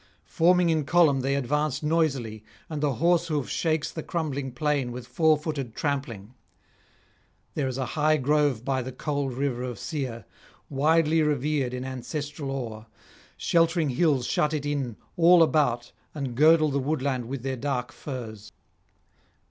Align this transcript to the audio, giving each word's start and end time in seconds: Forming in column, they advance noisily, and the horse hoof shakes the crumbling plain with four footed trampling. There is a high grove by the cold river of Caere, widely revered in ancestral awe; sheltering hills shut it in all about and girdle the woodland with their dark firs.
Forming 0.25 0.71
in 0.71 0.83
column, 0.83 1.19
they 1.19 1.35
advance 1.35 1.83
noisily, 1.83 2.43
and 2.71 2.81
the 2.81 2.93
horse 2.93 3.27
hoof 3.27 3.47
shakes 3.47 3.91
the 3.91 4.01
crumbling 4.01 4.51
plain 4.51 4.91
with 4.91 5.05
four 5.05 5.37
footed 5.37 5.75
trampling. 5.75 6.33
There 7.53 7.67
is 7.67 7.77
a 7.77 7.85
high 7.93 8.17
grove 8.17 8.65
by 8.65 8.81
the 8.81 8.91
cold 8.91 9.33
river 9.33 9.61
of 9.61 9.77
Caere, 9.77 10.25
widely 10.71 11.21
revered 11.21 11.71
in 11.75 11.85
ancestral 11.85 12.49
awe; 12.49 12.85
sheltering 13.37 13.89
hills 13.89 14.25
shut 14.25 14.55
it 14.55 14.65
in 14.65 14.97
all 15.17 15.43
about 15.43 15.91
and 16.15 16.33
girdle 16.33 16.71
the 16.71 16.79
woodland 16.79 17.25
with 17.27 17.43
their 17.43 17.55
dark 17.55 17.91
firs. 17.91 18.51